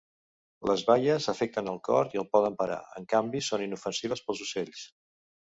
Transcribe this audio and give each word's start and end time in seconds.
Les 0.69 0.83
baies 0.85 1.27
afecten 1.33 1.69
el 1.73 1.77
cor 1.87 2.09
i 2.17 2.21
el 2.23 2.25
poden 2.37 2.57
parar, 2.63 2.79
en 3.01 3.07
canvi 3.15 3.43
són 3.51 3.67
inofensives 3.69 4.27
pels 4.31 4.43
ocells. 4.49 4.83